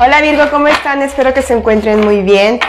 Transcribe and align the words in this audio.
Hola 0.00 0.20
Virgo, 0.20 0.44
¿cómo 0.52 0.68
están? 0.68 1.02
Espero 1.02 1.34
que 1.34 1.42
se 1.42 1.54
encuentren 1.54 1.98
muy 2.04 2.22
bien. 2.22 2.60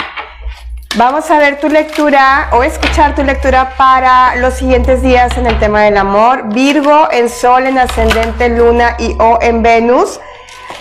Vamos 0.98 1.30
a 1.30 1.38
ver 1.38 1.60
tu 1.60 1.70
lectura 1.70 2.50
o 2.54 2.64
escuchar 2.64 3.14
tu 3.14 3.24
lectura 3.24 3.76
para 3.78 4.36
los 4.38 4.56
siguientes 4.56 5.04
días 5.04 5.38
en 5.38 5.46
el 5.46 5.60
tema 5.60 5.84
del 5.84 5.98
amor. 5.98 6.52
Virgo 6.52 7.08
en 7.12 7.30
Sol, 7.30 7.68
en 7.68 7.78
Ascendente, 7.78 8.50
Luna 8.50 8.96
y 8.98 9.16
O 9.20 9.38
en 9.44 9.62
Venus. 9.62 10.20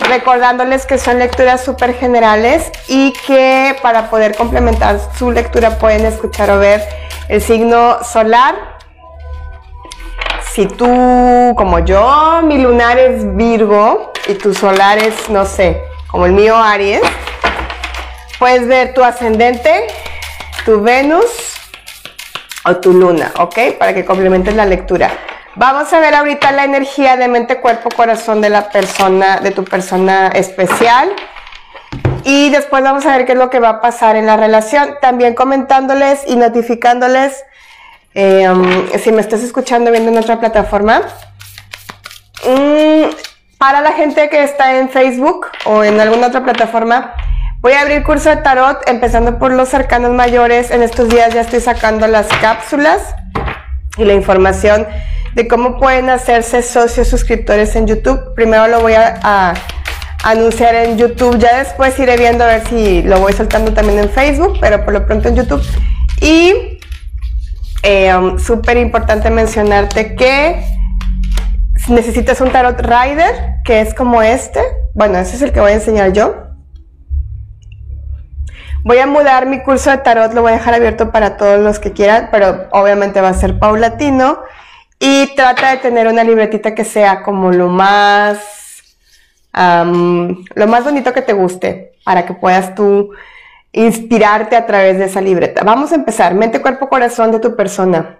Recordándoles 0.07 0.87
que 0.87 0.97
son 0.97 1.19
lecturas 1.19 1.63
súper 1.63 1.93
generales 1.93 2.71
y 2.87 3.13
que 3.27 3.75
para 3.83 4.09
poder 4.09 4.35
complementar 4.35 4.99
su 5.19 5.29
lectura 5.29 5.77
pueden 5.77 6.03
escuchar 6.07 6.49
o 6.49 6.57
ver 6.57 6.81
el 7.27 7.43
signo 7.43 8.03
solar. 8.03 8.55
Si 10.51 10.65
tú, 10.65 11.53
como 11.55 11.77
yo, 11.77 12.41
mi 12.43 12.57
lunar 12.57 12.97
es 12.97 13.35
Virgo 13.35 14.13
y 14.27 14.33
tu 14.33 14.55
solar 14.55 14.97
es, 14.97 15.29
no 15.29 15.45
sé, 15.45 15.88
como 16.11 16.25
el 16.25 16.33
mío 16.33 16.57
Aries, 16.57 17.01
puedes 18.39 18.67
ver 18.67 18.93
tu 18.93 19.03
ascendente, 19.03 19.87
tu 20.65 20.81
Venus 20.81 21.25
o 22.65 22.75
tu 22.77 22.93
luna, 22.93 23.31
¿ok? 23.37 23.77
Para 23.77 23.93
que 23.93 24.05
complementes 24.05 24.55
la 24.55 24.65
lectura. 24.65 25.11
Vamos 25.55 25.91
a 25.93 25.99
ver 25.99 26.15
ahorita 26.15 26.51
la 26.51 26.63
energía 26.63 27.17
de 27.17 27.27
mente, 27.27 27.59
cuerpo, 27.59 27.89
corazón 27.95 28.41
de 28.41 28.49
la 28.49 28.69
persona, 28.69 29.37
de 29.37 29.51
tu 29.51 29.63
persona 29.65 30.27
especial. 30.29 31.11
Y 32.23 32.49
después 32.49 32.83
vamos 32.83 33.05
a 33.05 33.17
ver 33.17 33.25
qué 33.25 33.33
es 33.33 33.37
lo 33.37 33.49
que 33.49 33.59
va 33.59 33.69
a 33.69 33.81
pasar 33.81 34.15
en 34.15 34.25
la 34.25 34.37
relación. 34.37 34.95
También 35.01 35.33
comentándoles 35.35 36.21
y 36.27 36.35
notificándoles 36.35 37.43
eh, 38.13 38.49
um, 38.49 38.87
si 38.97 39.11
me 39.11 39.21
estás 39.21 39.41
escuchando 39.41 39.91
viendo 39.91 40.11
en 40.11 40.17
otra 40.17 40.39
plataforma. 40.39 41.01
Mm, 42.45 43.05
para 43.59 43.81
la 43.81 43.91
gente 43.91 44.29
que 44.29 44.41
está 44.41 44.79
en 44.79 44.89
Facebook 44.89 45.47
o 45.65 45.83
en 45.83 45.99
alguna 45.99 46.27
otra 46.27 46.43
plataforma, 46.43 47.13
voy 47.59 47.73
a 47.73 47.81
abrir 47.81 48.03
curso 48.03 48.29
de 48.29 48.37
tarot 48.37 48.89
empezando 48.89 49.37
por 49.37 49.51
los 49.51 49.67
cercanos 49.67 50.11
mayores. 50.11 50.71
En 50.71 50.81
estos 50.81 51.09
días 51.09 51.33
ya 51.33 51.41
estoy 51.41 51.59
sacando 51.59 52.07
las 52.07 52.27
cápsulas 52.41 53.13
y 53.97 54.05
la 54.05 54.13
información 54.13 54.87
de 55.35 55.47
cómo 55.49 55.77
pueden 55.77 56.09
hacerse 56.09 56.63
socios 56.63 57.09
suscriptores 57.09 57.75
en 57.75 57.85
YouTube. 57.85 58.33
Primero 58.33 58.67
lo 58.67 58.79
voy 58.79 58.93
a, 58.93 59.53
anunciar 60.23 60.75
en 60.75 60.97
YouTube, 60.97 61.37
ya 61.37 61.59
después 61.59 61.97
iré 61.97 62.17
viendo 62.17 62.43
a 62.43 62.47
ver 62.47 62.67
si 62.67 63.03
lo 63.03 63.19
voy 63.19 63.31
soltando 63.31 63.73
también 63.73 63.99
en 63.99 64.09
Facebook, 64.09 64.57
pero 64.59 64.83
por 64.83 64.93
lo 64.93 65.05
pronto 65.05 65.29
en 65.29 65.35
YouTube. 65.35 65.61
Y 66.21 66.79
eh, 67.83 68.13
um, 68.13 68.37
súper 68.37 68.75
importante 68.77 69.29
mencionarte 69.29 70.15
que 70.15 70.78
necesitas 71.89 72.41
un 72.41 72.51
tarot 72.51 72.79
rider, 72.79 73.61
que 73.63 73.81
es 73.81 73.93
como 73.93 74.21
este. 74.21 74.61
Bueno, 74.93 75.17
ese 75.17 75.35
es 75.35 75.41
el 75.41 75.51
que 75.51 75.59
voy 75.59 75.71
a 75.71 75.75
enseñar 75.75 76.13
yo. 76.13 76.35
Voy 78.83 78.97
a 78.97 79.07
mudar 79.07 79.45
mi 79.45 79.61
curso 79.61 79.91
de 79.91 79.97
tarot, 79.97 80.33
lo 80.33 80.41
voy 80.41 80.53
a 80.53 80.55
dejar 80.55 80.73
abierto 80.73 81.11
para 81.11 81.37
todos 81.37 81.59
los 81.59 81.79
que 81.79 81.91
quieran, 81.91 82.29
pero 82.31 82.67
obviamente 82.71 83.19
va 83.21 83.29
a 83.29 83.33
ser 83.33 83.59
paulatino. 83.59 84.39
Y 84.99 85.33
trata 85.35 85.71
de 85.71 85.77
tener 85.77 86.07
una 86.07 86.23
libretita 86.23 86.75
que 86.75 86.83
sea 86.83 87.21
como 87.21 87.51
lo 87.51 87.67
más, 87.67 88.39
lo 89.53 90.67
más 90.67 90.83
bonito 90.83 91.13
que 91.13 91.21
te 91.21 91.33
guste, 91.33 91.93
para 92.03 92.25
que 92.25 92.33
puedas 92.33 92.75
tú 92.75 93.11
inspirarte 93.71 94.55
a 94.55 94.65
través 94.65 94.97
de 94.97 95.05
esa 95.05 95.21
libreta. 95.21 95.63
Vamos 95.63 95.91
a 95.91 95.95
empezar. 95.95 96.33
Mente, 96.33 96.61
cuerpo, 96.61 96.89
corazón 96.89 97.31
de 97.31 97.39
tu 97.39 97.55
persona. 97.55 98.17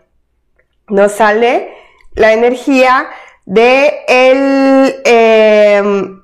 Nos 0.88 1.14
sale 1.14 1.73
la 2.14 2.34
energía 2.34 3.08
de 3.50 4.05
el 4.08 5.02
em, 5.05 6.22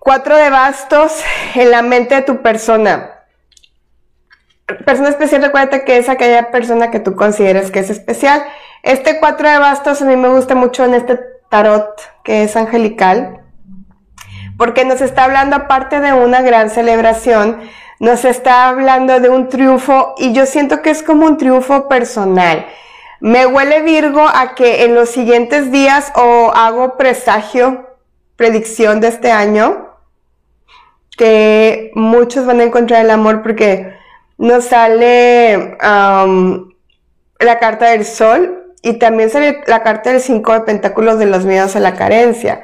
cuatro 0.00 0.36
de 0.36 0.50
bastos 0.50 1.22
en 1.54 1.70
la 1.70 1.82
mente 1.82 2.16
de 2.16 2.22
tu 2.22 2.42
persona. 2.42 3.12
Persona 4.84 5.10
especial, 5.10 5.40
recuérdate 5.40 5.84
que 5.84 5.98
es 5.98 6.08
aquella 6.08 6.50
persona 6.50 6.90
que 6.90 6.98
tú 6.98 7.14
consideres 7.14 7.70
que 7.70 7.78
es 7.78 7.90
especial. 7.90 8.42
Este 8.82 9.20
cuatro 9.20 9.48
de 9.48 9.58
bastos 9.58 10.02
a 10.02 10.04
mí 10.04 10.16
me 10.16 10.28
gusta 10.28 10.56
mucho 10.56 10.84
en 10.84 10.94
este 10.94 11.16
tarot 11.48 11.88
que 12.24 12.42
es 12.42 12.56
angelical, 12.56 13.42
porque 14.56 14.84
nos 14.84 15.00
está 15.00 15.24
hablando 15.24 15.54
aparte 15.54 16.00
de 16.00 16.12
una 16.12 16.42
gran 16.42 16.70
celebración, 16.70 17.60
nos 18.00 18.24
está 18.24 18.68
hablando 18.68 19.20
de 19.20 19.28
un 19.28 19.48
triunfo 19.48 20.16
y 20.18 20.32
yo 20.32 20.44
siento 20.44 20.82
que 20.82 20.90
es 20.90 21.04
como 21.04 21.24
un 21.24 21.36
triunfo 21.36 21.88
personal. 21.88 22.66
Me 23.20 23.46
huele 23.46 23.82
Virgo 23.82 24.26
a 24.26 24.54
que 24.54 24.84
en 24.84 24.94
los 24.94 25.08
siguientes 25.08 25.72
días 25.72 26.12
o 26.14 26.52
hago 26.54 26.96
presagio, 26.96 27.88
predicción 28.36 29.00
de 29.00 29.08
este 29.08 29.32
año, 29.32 29.88
que 31.16 31.90
muchos 31.94 32.46
van 32.46 32.60
a 32.60 32.64
encontrar 32.64 33.04
el 33.04 33.10
amor 33.10 33.42
porque 33.42 33.92
nos 34.36 34.66
sale 34.66 35.76
la 35.80 37.58
carta 37.58 37.86
del 37.86 38.04
sol 38.04 38.74
y 38.82 38.94
también 38.94 39.30
sale 39.30 39.62
la 39.66 39.82
carta 39.82 40.12
del 40.12 40.20
cinco 40.20 40.52
de 40.52 40.60
pentáculos 40.60 41.18
de 41.18 41.26
los 41.26 41.44
miedos 41.44 41.74
a 41.74 41.80
la 41.80 41.94
carencia. 41.94 42.62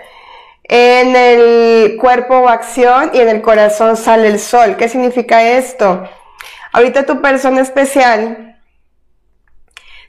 En 0.63 1.17
el 1.17 1.97
cuerpo 1.97 2.39
o 2.39 2.49
acción 2.49 3.11
y 3.13 3.21
en 3.21 3.29
el 3.29 3.43
corazón 3.43 3.97
sale 3.97 4.29
el 4.29 4.39
sol. 4.39 4.77
¿Qué 4.77 4.89
significa 4.89 5.43
esto? 5.43 6.09
Ahorita 6.73 7.05
tu 7.05 7.21
persona 7.21 7.61
especial 7.61 8.54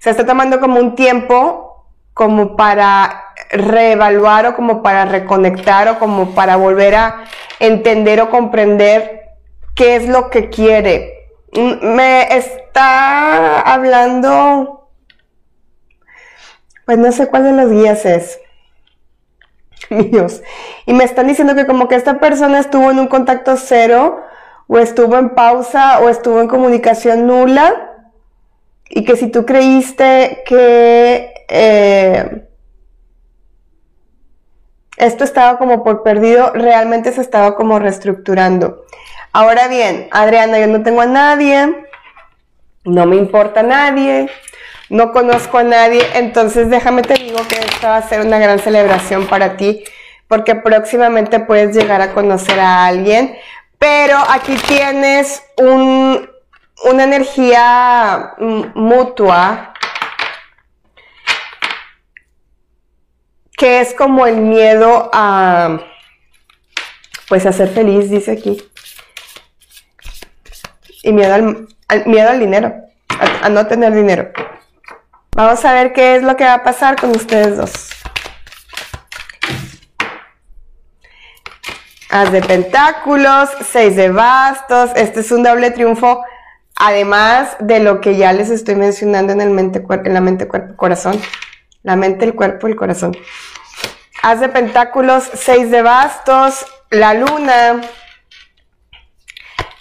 se 0.05 0.11
está 0.11 0.23
tomando 0.23 0.59
como 0.59 0.79
un 0.79 0.93
tiempo 0.93 1.87
como 2.13 2.55
para 2.55 3.23
reevaluar 3.49 4.45
o 4.45 4.55
como 4.55 4.83
para 4.83 5.05
reconectar 5.05 5.87
o 5.87 5.97
como 5.97 6.35
para 6.35 6.57
volver 6.57 6.93
a 6.93 7.23
entender 7.59 8.21
o 8.21 8.29
comprender 8.29 9.31
qué 9.73 9.95
es 9.95 10.07
lo 10.07 10.29
que 10.29 10.51
quiere. 10.51 11.31
Mm, 11.53 11.95
me 11.95 12.37
está 12.37 13.61
hablando, 13.61 14.91
pues 16.85 16.99
no 16.99 17.11
sé 17.11 17.25
cuál 17.25 17.45
de 17.45 17.53
los 17.53 17.71
guías 17.71 18.05
es 18.05 18.39
míos. 19.89 20.43
Y 20.85 20.93
me 20.93 21.03
están 21.03 21.25
diciendo 21.25 21.55
que 21.55 21.65
como 21.65 21.87
que 21.87 21.95
esta 21.95 22.19
persona 22.19 22.59
estuvo 22.59 22.91
en 22.91 22.99
un 22.99 23.07
contacto 23.07 23.57
cero, 23.57 24.21
o 24.67 24.77
estuvo 24.77 25.17
en 25.17 25.31
pausa, 25.31 25.99
o 26.01 26.09
estuvo 26.09 26.41
en 26.41 26.47
comunicación 26.47 27.25
nula, 27.25 27.94
y 28.89 29.03
que 29.03 29.15
si 29.15 29.27
tú 29.27 29.45
creíste 29.45 30.43
que 30.45 31.33
eh, 31.49 32.47
esto 34.97 35.23
estaba 35.23 35.57
como 35.57 35.83
por 35.83 36.03
perdido, 36.03 36.51
realmente 36.53 37.11
se 37.11 37.21
estaba 37.21 37.55
como 37.55 37.79
reestructurando. 37.79 38.85
Ahora 39.33 39.67
bien, 39.67 40.07
Adriana, 40.11 40.59
yo 40.59 40.67
no 40.67 40.81
tengo 40.83 41.01
a 41.01 41.05
nadie, 41.05 41.75
no 42.85 43.05
me 43.05 43.17
importa 43.17 43.59
a 43.59 43.63
nadie, 43.63 44.29
no 44.89 45.11
conozco 45.11 45.57
a 45.57 45.63
nadie, 45.63 46.01
entonces 46.13 46.69
déjame 46.69 47.01
te 47.01 47.15
digo 47.15 47.39
que 47.47 47.55
esta 47.55 47.89
va 47.89 47.97
a 47.97 48.07
ser 48.07 48.21
una 48.21 48.39
gran 48.39 48.59
celebración 48.59 49.27
para 49.27 49.57
ti, 49.57 49.83
porque 50.27 50.55
próximamente 50.55 51.39
puedes 51.39 51.75
llegar 51.75 52.01
a 52.01 52.13
conocer 52.13 52.59
a 52.59 52.85
alguien, 52.85 53.35
pero 53.77 54.17
aquí 54.29 54.55
tienes 54.67 55.43
un, 55.57 56.29
una 56.83 57.03
energía 57.03 58.35
mutua 58.75 59.73
que 63.57 63.79
es 63.79 63.93
como 63.93 64.25
el 64.25 64.37
miedo 64.37 65.09
a 65.13 65.79
pues 67.27 67.45
a 67.45 67.51
ser 67.51 67.69
feliz, 67.69 68.09
dice 68.09 68.31
aquí. 68.31 68.63
Y 71.03 71.11
miedo 71.11 71.33
al, 71.33 72.05
miedo 72.05 72.29
al 72.29 72.39
dinero, 72.39 72.73
a, 73.41 73.49
no 73.49 73.65
tener 73.67 73.93
dinero. 73.93 74.31
Vamos 75.31 75.63
a 75.65 75.73
ver 75.73 75.93
qué 75.93 76.15
es 76.15 76.23
lo 76.23 76.35
que 76.35 76.43
va 76.43 76.55
a 76.55 76.63
pasar 76.63 76.99
con 76.99 77.11
ustedes 77.11 77.57
dos. 77.57 77.89
Haz 82.09 82.31
de 82.31 82.41
pentáculos, 82.41 83.49
seis 83.69 83.95
de 83.95 84.09
bastos. 84.09 84.91
Este 84.95 85.19
es 85.19 85.31
un 85.31 85.43
doble 85.43 85.71
triunfo 85.71 86.23
Además 86.77 87.55
de 87.59 87.79
lo 87.79 88.01
que 88.01 88.17
ya 88.17 88.33
les 88.33 88.49
estoy 88.49 88.75
mencionando 88.75 89.33
en, 89.33 89.41
el 89.41 89.49
mente, 89.49 89.83
en 89.89 90.13
la 90.13 90.21
mente, 90.21 90.47
cuerpo, 90.47 90.75
corazón. 90.75 91.19
La 91.83 91.95
mente, 91.95 92.25
el 92.25 92.35
cuerpo, 92.35 92.67
el 92.67 92.75
corazón. 92.75 93.15
Haz 94.21 94.39
de 94.39 94.49
pentáculos, 94.49 95.29
seis 95.33 95.71
de 95.71 95.81
bastos, 95.81 96.65
la 96.89 97.13
luna, 97.13 97.81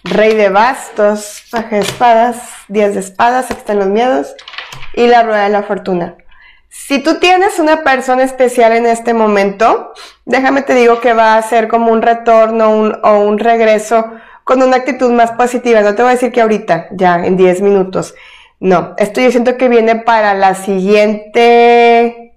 rey 0.04 0.34
de 0.34 0.50
bastos, 0.50 1.44
paje 1.50 1.76
de 1.76 1.82
espadas, 1.82 2.36
diez 2.68 2.94
de 2.94 3.00
espadas, 3.00 3.46
aquí 3.46 3.60
están 3.60 3.78
los 3.78 3.88
miedos, 3.88 4.34
y 4.92 5.06
la 5.06 5.22
rueda 5.22 5.44
de 5.44 5.50
la 5.50 5.62
fortuna. 5.62 6.16
Si 6.68 6.98
tú 7.02 7.18
tienes 7.20 7.58
una 7.58 7.82
persona 7.84 8.24
especial 8.24 8.72
en 8.72 8.86
este 8.86 9.14
momento, 9.14 9.92
déjame 10.24 10.62
te 10.62 10.74
digo 10.74 11.00
que 11.00 11.14
va 11.14 11.36
a 11.36 11.42
ser 11.42 11.68
como 11.68 11.92
un 11.92 12.02
retorno 12.02 12.68
o 13.02 13.18
un 13.20 13.38
regreso 13.38 14.12
con 14.44 14.62
una 14.62 14.76
actitud 14.76 15.10
más 15.10 15.32
positiva. 15.32 15.80
No 15.80 15.94
te 15.94 16.02
voy 16.02 16.10
a 16.10 16.14
decir 16.14 16.30
que 16.30 16.42
ahorita, 16.42 16.88
ya 16.92 17.24
en 17.24 17.36
10 17.36 17.62
minutos. 17.62 18.14
No, 18.60 18.94
esto 18.98 19.20
yo 19.20 19.30
siento 19.30 19.56
que 19.56 19.68
viene 19.68 19.96
para 19.96 20.34
la 20.34 20.54
siguiente, 20.54 22.34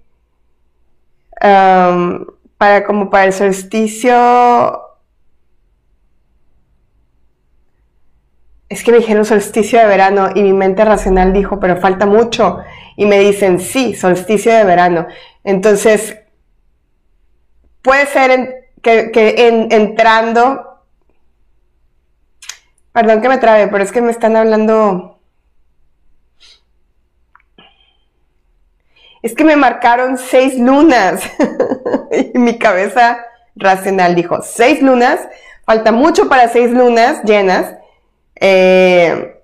para 1.39 2.83
como 2.85 3.09
para 3.09 3.25
el 3.25 3.33
solsticio. 3.33 4.83
Es 8.69 8.83
que 8.83 8.91
me 8.91 8.97
dijeron 8.97 9.23
solsticio 9.23 9.79
de 9.79 9.85
verano 9.85 10.29
y 10.35 10.41
mi 10.41 10.51
mente 10.51 10.83
racional 10.83 11.31
dijo, 11.31 11.59
pero 11.59 11.77
falta 11.77 12.05
mucho. 12.05 12.59
Y 12.97 13.05
me 13.05 13.19
dicen, 13.19 13.59
sí, 13.59 13.95
solsticio 13.95 14.53
de 14.53 14.65
verano. 14.65 15.07
Entonces, 15.45 16.17
puede 17.81 18.05
ser 18.07 18.71
que, 18.81 19.11
que 19.11 19.47
en, 19.47 19.71
entrando 19.71 20.66
perdón 22.97 23.21
que 23.21 23.29
me 23.29 23.37
trabe, 23.37 23.67
pero 23.67 23.83
es 23.83 23.91
que 23.91 24.01
me 24.01 24.09
están 24.09 24.35
hablando, 24.35 25.19
es 29.21 29.35
que 29.35 29.43
me 29.43 29.55
marcaron 29.55 30.17
seis 30.17 30.57
lunas 30.57 31.21
y 32.33 32.39
mi 32.39 32.57
cabeza 32.57 33.23
racional 33.55 34.15
dijo, 34.15 34.41
seis 34.41 34.81
lunas, 34.81 35.19
falta 35.63 35.91
mucho 35.91 36.27
para 36.27 36.47
seis 36.47 36.71
lunas 36.71 37.21
llenas 37.23 37.75
eh, 38.33 39.43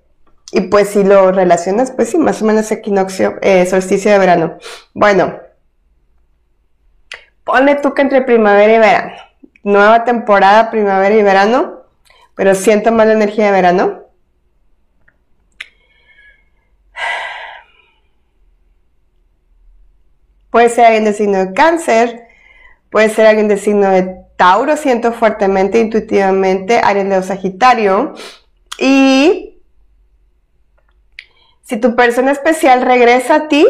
y 0.50 0.62
pues 0.62 0.88
si 0.88 1.04
lo 1.04 1.30
relacionas, 1.30 1.92
pues 1.92 2.10
sí, 2.10 2.18
más 2.18 2.42
o 2.42 2.46
menos 2.46 2.72
equinoccio, 2.72 3.36
eh, 3.40 3.66
solsticio 3.66 4.10
de 4.10 4.18
verano. 4.18 4.58
Bueno, 4.94 5.38
ponle 7.44 7.76
tú 7.76 7.94
que 7.94 8.02
entre 8.02 8.22
primavera 8.22 8.74
y 8.74 8.78
verano. 8.78 9.14
Nueva 9.62 10.02
temporada, 10.02 10.72
primavera 10.72 11.14
y 11.14 11.22
verano, 11.22 11.83
pero 12.34 12.54
siento 12.54 12.92
más 12.92 13.06
la 13.06 13.14
energía 13.14 13.46
de 13.46 13.52
verano. 13.52 14.04
Puede 20.50 20.68
ser 20.68 20.84
alguien 20.84 21.04
de 21.04 21.12
signo 21.12 21.38
de 21.38 21.52
cáncer, 21.52 22.28
puede 22.90 23.08
ser 23.08 23.26
alguien 23.26 23.48
de 23.48 23.56
signo 23.56 23.90
de 23.90 24.24
Tauro, 24.36 24.76
siento 24.76 25.12
fuertemente, 25.12 25.80
intuitivamente, 25.80 26.80
Aries 26.82 27.06
Leo 27.06 27.22
Sagitario, 27.22 28.14
y 28.78 29.62
si 31.62 31.78
tu 31.78 31.96
persona 31.96 32.30
especial 32.30 32.82
regresa 32.82 33.34
a 33.34 33.48
ti, 33.48 33.66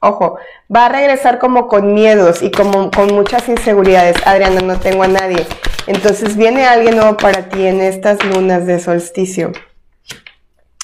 ojo, 0.00 0.38
va 0.74 0.86
a 0.86 0.88
regresar 0.88 1.38
como 1.38 1.66
con 1.66 1.94
miedos 1.94 2.42
y 2.42 2.50
como 2.50 2.90
con 2.90 3.14
muchas 3.14 3.48
inseguridades. 3.48 4.16
Adriana, 4.26 4.60
no 4.60 4.78
tengo 4.78 5.02
a 5.02 5.08
nadie. 5.08 5.46
Entonces 5.86 6.36
viene 6.36 6.66
alguien 6.66 6.96
nuevo 6.96 7.16
para 7.16 7.48
ti 7.48 7.66
en 7.66 7.80
estas 7.80 8.22
lunas 8.24 8.66
de 8.66 8.78
solsticio. 8.78 9.52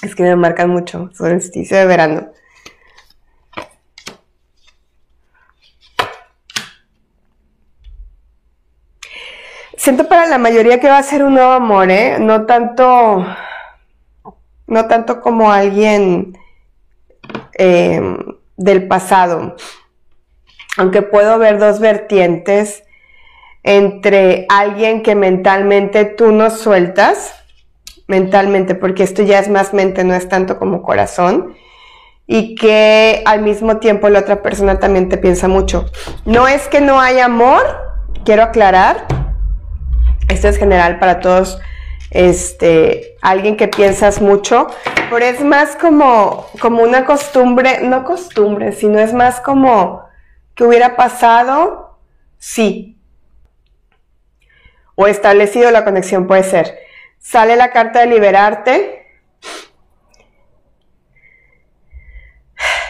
Es 0.03 0.15
que 0.15 0.23
me 0.23 0.37
marcan 0.37 0.71
mucho, 0.71 1.11
solsticio 1.15 1.77
de 1.77 1.87
verano. 1.87 2.31
Siento 9.77 10.09
para 10.09 10.25
la 10.27 10.39
mayoría 10.39 10.81
que 10.81 10.89
va 10.89 10.97
a 10.97 11.03
ser 11.03 11.23
un 11.23 11.35
nuevo 11.35 11.53
amor, 11.53 11.91
¿eh? 11.91 12.19
No 12.19 12.47
tanto, 12.47 13.27
no 14.67 14.89
tanto 14.89 15.21
como 15.21 15.53
alguien 15.53 16.39
eh, 17.59 18.14
del 18.57 18.87
pasado. 18.87 19.57
Aunque 20.77 21.03
puedo 21.03 21.39
ver 21.39 21.59
dos 21.59 21.81
vertientes 21.81 22.85
entre 23.63 24.47
alguien 24.49 25.03
que 25.03 25.15
mentalmente 25.15 26.05
tú 26.05 26.33
no 26.33 26.51
sueltas, 26.51 27.35
mentalmente, 28.07 28.75
porque 28.75 29.03
esto 29.03 29.23
ya 29.23 29.39
es 29.39 29.49
más 29.49 29.73
mente, 29.73 30.05
no 30.05 30.15
es 30.15 30.29
tanto 30.29 30.59
como 30.59 30.83
corazón, 30.83 31.55
y 32.27 32.55
que 32.55 33.23
al 33.25 33.43
mismo 33.43 33.79
tiempo 33.79 34.09
la 34.09 34.21
otra 34.21 34.43
persona 34.43 34.79
también 34.79 35.09
te 35.09 35.19
piensa 35.19 35.49
mucho. 35.49 35.87
No 36.25 36.49
es 36.49 36.69
que 36.69 36.81
no 36.81 37.01
haya 37.01 37.27
amor, 37.27 37.63
quiero 38.25 38.43
aclarar, 38.43 39.07
esto 40.29 40.49
es 40.49 40.59
general 40.59 40.99
para 40.99 41.21
todos, 41.21 41.59
este, 42.15 43.17
alguien 43.21 43.57
que 43.57 43.67
piensas 43.67 44.23
mucho, 44.23 44.69
pero 45.11 45.27
es 45.27 45.45
más 45.45 45.75
como, 45.75 46.47
como 46.61 46.83
una 46.83 47.05
costumbre, 47.05 47.81
no 47.83 48.05
costumbre, 48.05 48.73
sino 48.73 49.01
es 49.01 49.13
más 49.13 49.41
como 49.41 50.09
que 50.55 50.63
hubiera 50.65 50.95
pasado, 50.95 51.99
sí. 52.39 52.97
O 54.95 55.09
establecido 55.09 55.73
la 55.73 55.85
conexión, 55.85 56.29
puede 56.29 56.45
ser. 56.45 56.79
Sale 57.19 57.57
la 57.57 57.73
carta 57.73 58.01
de 58.01 58.07
liberarte. 58.07 59.09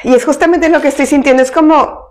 Y 0.02 0.14
es 0.14 0.22
justamente 0.26 0.68
lo 0.68 0.82
que 0.82 0.88
estoy 0.88 1.06
sintiendo, 1.06 1.42
es 1.42 1.50
como 1.50 2.04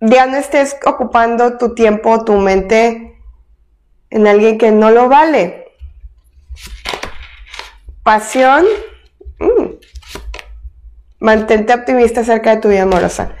ya 0.00 0.26
no 0.26 0.36
estés 0.36 0.76
ocupando 0.84 1.56
tu 1.56 1.74
tiempo, 1.74 2.24
tu 2.24 2.34
mente 2.34 3.07
en 4.10 4.26
alguien 4.26 4.58
que 4.58 4.70
no 4.70 4.90
lo 4.90 5.08
vale. 5.08 5.72
Pasión. 8.02 8.64
Mm. 9.38 9.74
Mantente 11.20 11.74
optimista 11.74 12.20
acerca 12.20 12.54
de 12.54 12.60
tu 12.62 12.68
vida 12.68 12.82
amorosa. 12.82 13.32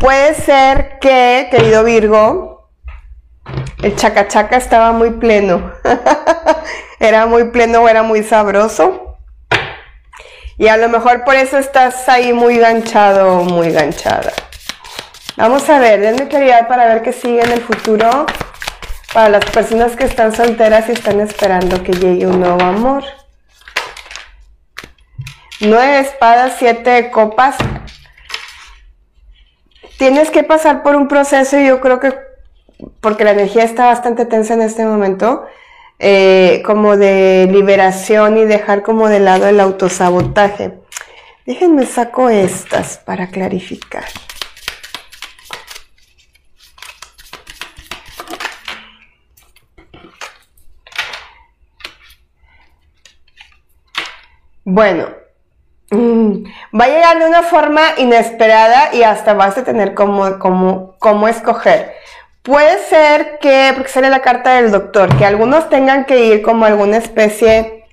Puede 0.00 0.34
ser 0.34 0.98
que, 1.00 1.48
querido 1.50 1.84
Virgo, 1.84 2.70
el 3.82 3.94
chacachaca 3.96 4.56
estaba 4.56 4.92
muy 4.92 5.10
pleno. 5.10 5.72
era 7.00 7.26
muy 7.26 7.44
pleno 7.44 7.82
o 7.82 7.88
era 7.88 8.02
muy 8.02 8.22
sabroso. 8.22 9.18
Y 10.56 10.68
a 10.68 10.76
lo 10.76 10.88
mejor 10.88 11.24
por 11.24 11.34
eso 11.36 11.58
estás 11.58 12.08
ahí 12.08 12.32
muy 12.32 12.58
ganchado 12.58 13.44
muy 13.44 13.70
ganchada. 13.70 14.32
Vamos 15.36 15.68
a 15.70 15.78
ver, 15.78 16.00
denme 16.00 16.28
claridad 16.28 16.68
para 16.68 16.86
ver 16.86 17.02
qué 17.02 17.12
sigue 17.12 17.42
en 17.42 17.52
el 17.52 17.62
futuro 17.62 18.26
para 19.12 19.28
las 19.28 19.44
personas 19.46 19.96
que 19.96 20.04
están 20.04 20.34
solteras 20.34 20.88
y 20.88 20.92
están 20.92 21.20
esperando 21.20 21.82
que 21.82 21.92
llegue 21.92 22.26
un 22.26 22.40
nuevo 22.40 22.62
amor. 22.62 23.04
Nueve 25.60 26.00
espadas, 26.00 26.54
siete 26.58 26.90
de 26.90 27.10
copas. 27.10 27.56
Tienes 29.98 30.30
que 30.30 30.42
pasar 30.42 30.82
por 30.82 30.96
un 30.96 31.08
proceso 31.08 31.58
yo 31.58 31.80
creo 31.80 32.00
que, 32.00 32.14
porque 33.00 33.24
la 33.24 33.32
energía 33.32 33.64
está 33.64 33.86
bastante 33.86 34.24
tensa 34.24 34.54
en 34.54 34.62
este 34.62 34.86
momento, 34.86 35.44
eh, 35.98 36.62
como 36.64 36.96
de 36.96 37.46
liberación 37.50 38.38
y 38.38 38.46
dejar 38.46 38.82
como 38.82 39.08
de 39.08 39.20
lado 39.20 39.46
el 39.46 39.60
autosabotaje. 39.60 40.78
Déjenme 41.44 41.84
saco 41.84 42.30
estas 42.30 42.98
para 42.98 43.28
clarificar. 43.28 44.04
Bueno, 54.72 55.08
mm, 55.90 56.44
va 56.80 56.84
a 56.84 56.88
llegar 56.88 57.18
de 57.18 57.26
una 57.26 57.42
forma 57.42 57.80
inesperada 57.98 58.94
y 58.94 59.02
hasta 59.02 59.34
vas 59.34 59.58
a 59.58 59.64
tener 59.64 59.94
como, 59.94 60.38
como, 60.38 61.28
escoger. 61.28 61.92
Puede 62.42 62.78
ser 62.84 63.40
que, 63.40 63.72
porque 63.74 63.90
sale 63.90 64.10
la 64.10 64.20
carta 64.22 64.54
del 64.54 64.70
doctor, 64.70 65.16
que 65.18 65.26
algunos 65.26 65.68
tengan 65.70 66.04
que 66.04 66.24
ir 66.24 66.42
como 66.42 66.66
alguna 66.66 66.98
especie, 66.98 67.84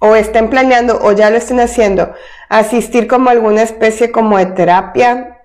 o 0.00 0.16
estén 0.16 0.50
planeando, 0.50 0.98
o 1.00 1.12
ya 1.12 1.30
lo 1.30 1.36
estén 1.36 1.60
haciendo, 1.60 2.12
asistir 2.48 3.06
como 3.06 3.30
alguna 3.30 3.62
especie 3.62 4.10
como 4.10 4.38
de 4.38 4.46
terapia, 4.46 5.42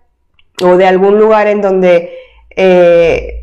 o 0.63 0.77
de 0.77 0.87
algún 0.87 1.19
lugar 1.19 1.45
en 1.45 1.61
donde 1.61 2.11
eh, 2.55 3.40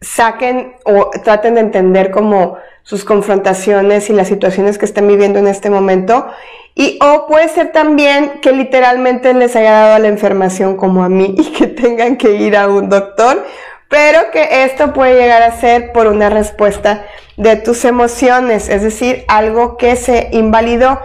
saquen 0.00 0.76
o 0.84 1.10
traten 1.24 1.54
de 1.54 1.60
entender 1.60 2.10
como 2.10 2.56
sus 2.82 3.04
confrontaciones 3.04 4.08
y 4.08 4.12
las 4.12 4.28
situaciones 4.28 4.78
que 4.78 4.84
están 4.84 5.06
viviendo 5.06 5.38
en 5.38 5.46
este 5.46 5.70
momento. 5.70 6.26
Y 6.74 6.98
o 7.02 7.26
puede 7.26 7.48
ser 7.48 7.72
también 7.72 8.40
que 8.40 8.52
literalmente 8.52 9.34
les 9.34 9.56
haya 9.56 9.72
dado 9.72 9.98
la 9.98 10.08
enfermación 10.08 10.76
como 10.76 11.02
a 11.02 11.08
mí 11.08 11.34
y 11.38 11.52
que 11.52 11.66
tengan 11.66 12.16
que 12.16 12.32
ir 12.32 12.56
a 12.56 12.68
un 12.68 12.88
doctor, 12.88 13.44
pero 13.88 14.30
que 14.32 14.64
esto 14.64 14.92
puede 14.92 15.20
llegar 15.20 15.42
a 15.42 15.58
ser 15.58 15.92
por 15.92 16.06
una 16.06 16.30
respuesta 16.30 17.04
de 17.36 17.56
tus 17.56 17.84
emociones, 17.84 18.68
es 18.68 18.82
decir, 18.82 19.24
algo 19.28 19.76
que 19.76 19.96
se 19.96 20.28
invalidó. 20.32 21.00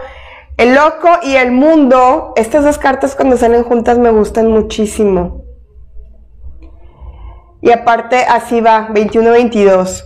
El 0.56 0.74
loco 0.74 1.08
y 1.22 1.36
el 1.36 1.50
mundo, 1.50 2.32
estas 2.36 2.64
dos 2.64 2.78
cartas 2.78 3.16
cuando 3.16 3.36
salen 3.36 3.64
juntas 3.64 3.98
me 3.98 4.10
gustan 4.10 4.48
muchísimo. 4.48 5.43
Y 7.64 7.72
aparte 7.72 8.26
así 8.28 8.60
va, 8.60 8.88
21-22. 8.88 10.04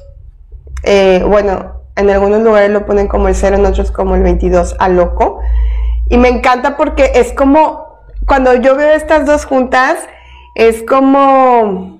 Eh, 0.85 1.25
bueno, 1.27 1.83
en 1.97 2.09
algunos 2.09 2.41
lugares 2.43 2.71
lo 2.71 2.87
ponen 2.87 3.09
como 3.09 3.27
el 3.27 3.35
0, 3.35 3.57
en 3.57 3.67
otros 3.67 3.91
como 3.91 4.15
el 4.15 4.23
22 4.23 4.77
a 4.79 4.89
loco. 4.89 5.41
Y 6.09 6.19
me 6.19 6.29
encanta 6.29 6.77
porque 6.77 7.11
es 7.17 7.33
como, 7.33 7.99
cuando 8.29 8.55
yo 8.55 8.77
veo 8.77 8.93
estas 8.93 9.27
dos 9.27 9.45
juntas, 9.45 9.99
es 10.55 10.85
como 10.85 11.99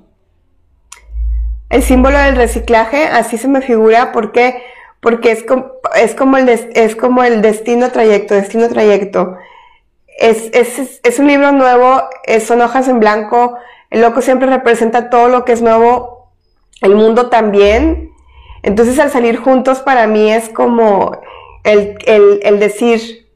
el 1.71 1.83
símbolo 1.83 2.17
del 2.19 2.37
reciclaje, 2.37 3.09
así 3.09 3.37
se 3.37 3.49
me 3.49 3.61
figura, 3.61 4.13
porque 4.13 4.63
porque 5.01 5.33
es 5.33 5.43
como, 5.43 5.73
es 5.97 6.15
como, 6.15 6.37
el, 6.37 6.49
es 6.49 6.95
como 6.95 7.25
el 7.25 7.43
destino 7.43 7.91
trayecto, 7.91 8.35
destino 8.35 8.69
trayecto. 8.69 9.37
Es, 10.21 10.51
es, 10.53 11.01
es, 11.03 11.19
un 11.19 11.27
libro 11.27 11.51
nuevo, 11.51 12.03
son 12.47 12.61
hojas 12.61 12.87
en 12.87 13.01
blanco, 13.01 13.59
el 13.91 14.01
loco 14.03 14.21
siempre 14.23 14.49
representa 14.49 15.11
todo 15.11 15.29
lo 15.29 15.45
que 15.45 15.53
es 15.53 15.63
nuevo, 15.63 16.33
el 16.81 16.95
mundo 16.95 17.29
también, 17.29 18.13
Entonces 18.63 18.99
al 18.99 19.11
salir 19.11 19.37
juntos 19.37 19.81
para 19.81 20.07
mí 20.07 20.33
es 20.33 20.49
como 20.49 21.21
el, 21.65 21.97
el 22.07 22.59
decir, 22.59 23.29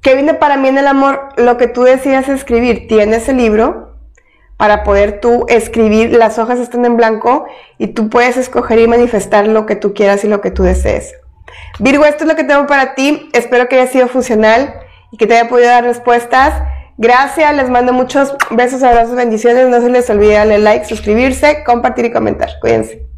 ¿qué 0.00 0.14
viene 0.14 0.34
para 0.34 0.56
mí 0.56 0.68
en 0.68 0.78
el 0.78 0.86
amor? 0.86 1.28
Lo 1.36 1.56
que 1.56 1.66
tú 1.66 1.82
decías 1.82 2.28
escribir. 2.28 2.86
Tienes 2.88 3.28
el 3.28 3.36
libro 3.36 3.90
para 4.60 4.84
poder 4.84 5.20
tú 5.20 5.46
escribir, 5.48 6.12
las 6.12 6.38
hojas 6.38 6.58
están 6.58 6.84
en 6.84 6.98
blanco 6.98 7.46
y 7.78 7.88
tú 7.88 8.10
puedes 8.10 8.36
escoger 8.36 8.78
y 8.78 8.86
manifestar 8.86 9.48
lo 9.48 9.64
que 9.64 9.74
tú 9.74 9.94
quieras 9.94 10.22
y 10.22 10.28
lo 10.28 10.42
que 10.42 10.50
tú 10.50 10.64
desees. 10.64 11.14
Virgo, 11.78 12.04
esto 12.04 12.24
es 12.24 12.28
lo 12.28 12.36
que 12.36 12.44
tengo 12.44 12.66
para 12.66 12.94
ti. 12.94 13.30
Espero 13.32 13.68
que 13.68 13.80
haya 13.80 13.90
sido 13.90 14.06
funcional 14.06 14.74
y 15.10 15.16
que 15.16 15.26
te 15.26 15.38
haya 15.38 15.48
podido 15.48 15.70
dar 15.70 15.84
respuestas. 15.84 16.62
Gracias, 17.02 17.56
les 17.56 17.70
mando 17.70 17.94
muchos 17.94 18.34
besos, 18.50 18.82
abrazos, 18.82 19.16
bendiciones. 19.16 19.70
No 19.70 19.80
se 19.80 19.88
les 19.88 20.10
olvide 20.10 20.34
darle 20.34 20.58
like, 20.58 20.84
suscribirse, 20.84 21.64
compartir 21.64 22.04
y 22.04 22.12
comentar. 22.12 22.50
Cuídense. 22.60 23.09